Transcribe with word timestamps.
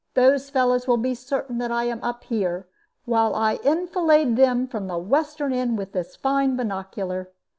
Those 0.15 0.49
fellows 0.49 0.87
will 0.87 0.97
be 0.97 1.13
certain 1.13 1.59
that 1.59 1.71
I 1.71 1.83
am 1.83 2.03
up 2.03 2.23
here, 2.23 2.67
while 3.05 3.35
I 3.35 3.59
enfilade 3.63 4.35
them 4.35 4.67
from 4.67 4.87
the 4.87 4.97
western 4.97 5.53
end 5.53 5.77
with 5.77 5.91
this 5.91 6.15
fine 6.15 6.55
binocular. 6.55 7.29